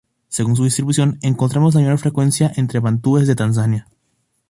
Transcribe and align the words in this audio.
Según 0.29 0.55
su 0.55 0.63
distribución, 0.63 1.19
encontramos 1.21 1.75
la 1.75 1.81
mayor 1.81 1.99
frecuencia 1.99 2.51
entre 2.55 2.79
bantúes 2.79 3.27
de 3.27 3.35
Tanzania. 3.35 3.87